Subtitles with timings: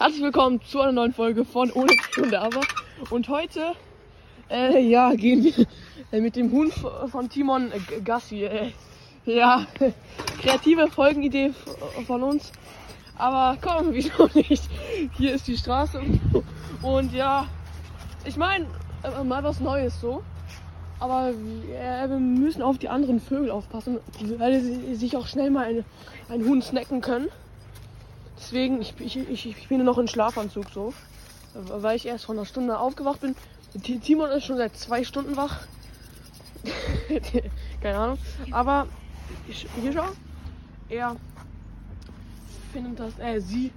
[0.00, 2.62] Herzlich willkommen zu einer neuen Folge von Ohne Stunde aber.
[3.10, 3.74] Und heute,
[4.50, 5.66] äh, ja, gehen wir
[6.10, 7.70] äh, mit dem Hund von Timon
[8.02, 8.44] Gassi.
[8.44, 8.70] Äh,
[9.26, 9.66] ja,
[10.40, 11.52] kreative Folgenidee
[12.06, 12.50] von uns.
[13.18, 14.62] Aber komm, wieso nicht?
[15.18, 16.00] Hier ist die Straße.
[16.80, 17.46] Und ja,
[18.24, 18.68] ich meine,
[19.02, 20.22] äh, mal was Neues so.
[20.98, 23.98] Aber äh, wir müssen auf die anderen Vögel aufpassen,
[24.38, 25.84] weil sie sich auch schnell mal eine,
[26.30, 27.28] einen Huhn snacken können.
[28.40, 30.94] Deswegen, ich, ich, ich, ich bin noch in Schlafanzug so.
[31.54, 33.36] Weil ich erst vor einer Stunde aufgewacht bin.
[33.82, 35.60] Ti- Timon ist schon seit zwei Stunden wach.
[37.82, 38.18] Keine Ahnung.
[38.50, 38.86] Aber
[39.48, 40.08] ich, hier schau.
[40.88, 41.16] Er
[42.72, 43.72] findet das, äh, sie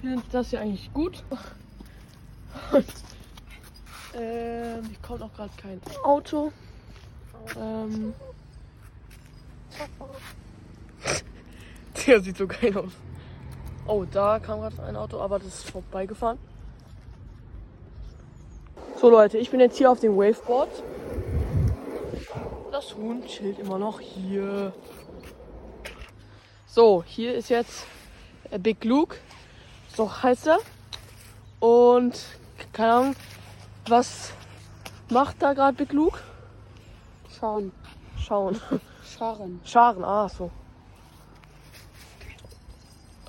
[0.00, 1.22] findet das ja eigentlich gut.
[2.72, 2.84] Und
[4.14, 6.52] ähm, kommt auch gerade kein Auto.
[7.56, 8.14] Ähm,
[12.06, 12.92] der sieht so geil aus.
[13.90, 16.38] Oh, da kam gerade ein Auto, aber das ist vorbeigefahren.
[19.00, 20.68] So Leute, ich bin jetzt hier auf dem Waveboard.
[22.70, 24.74] Das Huhn chillt immer noch hier.
[26.66, 27.86] So, hier ist jetzt
[28.50, 29.16] äh, Big Luke.
[29.96, 30.58] So heißt er.
[31.58, 32.26] Und
[32.74, 33.16] keine Ahnung,
[33.86, 34.34] was
[35.08, 36.18] macht da gerade Big Luke?
[37.40, 37.72] Schauen.
[38.18, 38.60] Schauen.
[39.02, 39.60] Scharen.
[39.64, 40.50] Scharen, ah, so.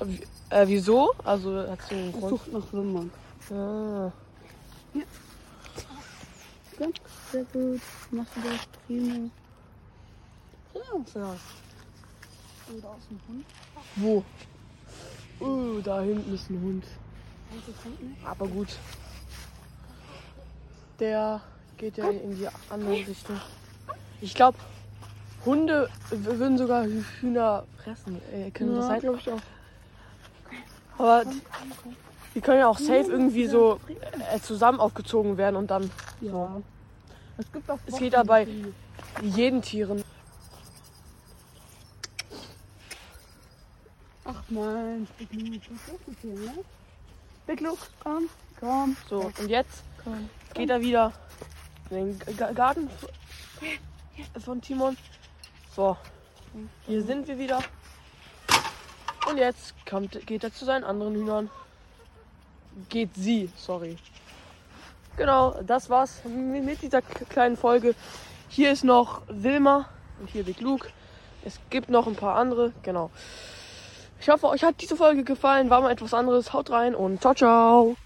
[0.00, 0.26] Äh, wie-
[0.68, 1.12] wieso?
[1.24, 2.30] Also, hat sie einen Grund?
[2.30, 3.10] Sucht nach Würmern.
[3.50, 4.10] Ah.
[4.94, 6.86] Ja,
[7.32, 7.80] sehr gut.
[8.10, 9.30] Machst du das prima.
[10.74, 13.44] Ja, und da ist ein Hund.
[13.96, 14.24] Wo?
[15.40, 16.84] Uh, da hinten ist ein Hund.
[18.24, 18.68] Aber gut.
[21.00, 21.40] Der
[21.76, 23.40] geht ja in die andere Richtung.
[24.20, 24.58] Ich glaube,
[25.44, 28.20] Hunde würden sogar Hü- Hühner fressen.
[28.32, 29.00] Äh, können das Ja, sein?
[29.00, 29.40] glaube ich auch.
[30.98, 31.40] Aber die,
[32.40, 33.80] können ja auch safe irgendwie so
[34.32, 36.60] äh, zusammen aufgezogen werden und dann Ja.
[37.36, 38.74] Es gibt auch Es geht dabei- die-
[39.20, 40.02] wie jeden Tieren.
[44.24, 46.54] Ach mein, so ne?
[47.46, 47.78] Big Luke.
[48.02, 48.28] Komm,
[48.60, 48.96] komm.
[49.08, 50.28] So, und jetzt komm.
[50.52, 51.12] geht er wieder
[51.90, 52.90] in den Ga- Garten
[54.44, 54.96] von Timon.
[55.74, 55.96] So,
[56.86, 57.60] hier sind wir wieder.
[59.28, 61.50] Und jetzt kommt, geht er zu seinen anderen Hühnern.
[62.88, 63.96] Geht sie, sorry.
[65.16, 67.94] Genau, das war's mi- mit dieser kleinen Folge.
[68.48, 69.86] Hier ist noch Wilma
[70.20, 70.88] und hier Big Luke.
[71.44, 73.10] Es gibt noch ein paar andere, genau.
[74.20, 75.70] Ich hoffe, euch hat diese Folge gefallen.
[75.70, 76.52] War mal etwas anderes.
[76.52, 77.96] Haut rein und ciao, ciao.